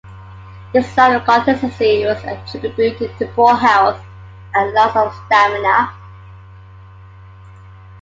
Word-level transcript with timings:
His 0.73 0.97
lack 0.97 1.15
of 1.15 1.27
consistency 1.45 2.03
was 2.05 2.17
attributed 2.23 3.15
to 3.19 3.27
poor 3.35 3.55
health 3.55 4.03
and 4.55 4.73
loss 4.73 4.95
of 4.95 5.13
stamina. 5.27 5.93